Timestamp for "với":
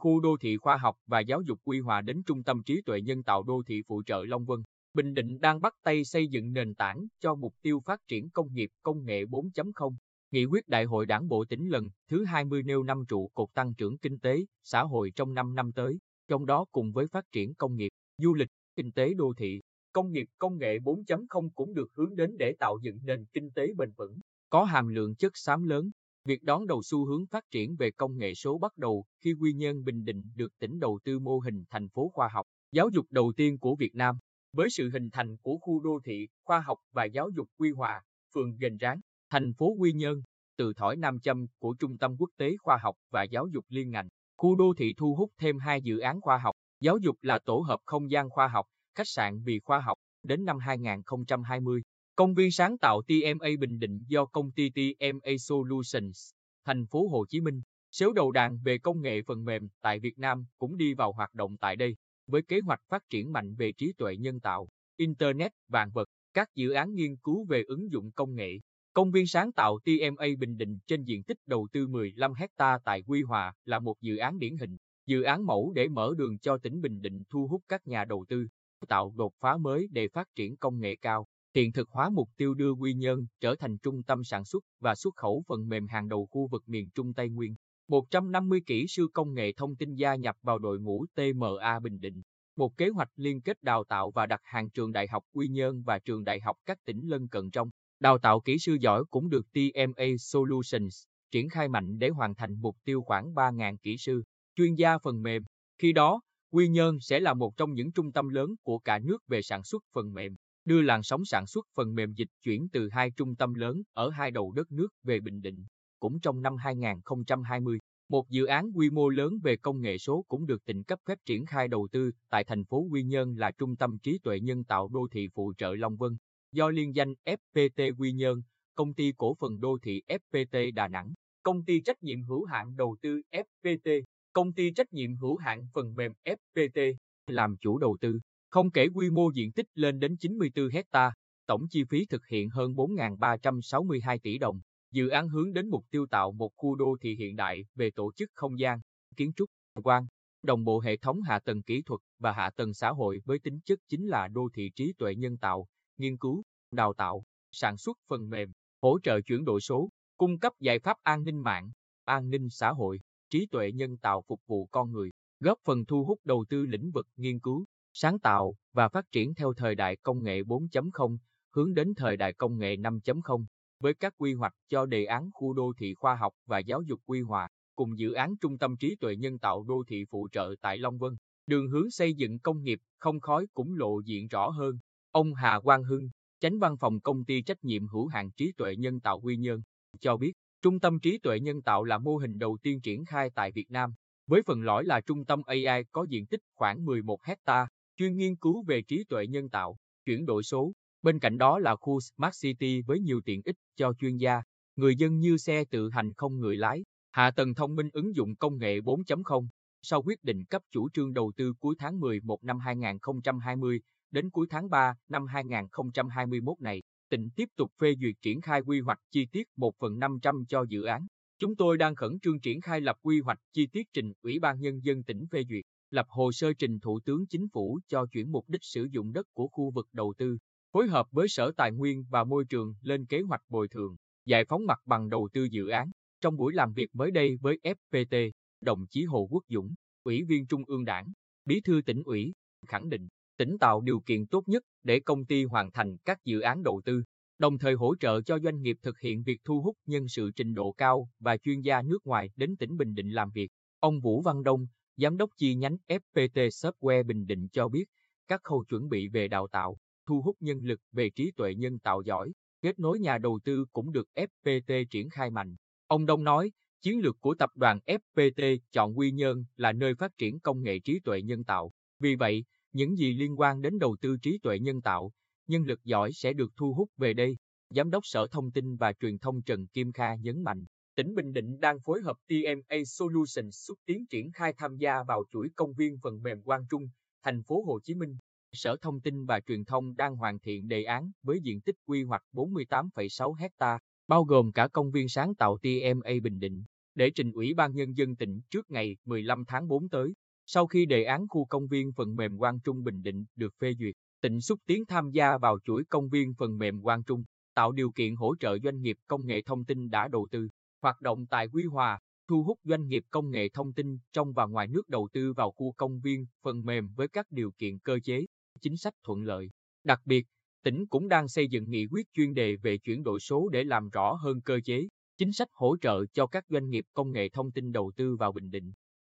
16.92-17.06, 34.52-34.70, 62.26-62.42, 153.24-153.38, 173.80-173.94, 194.26-194.42, 202.82-203.00, 231.10-231.28, 237.40-237.58, 291.22-291.40, 316.96-317.08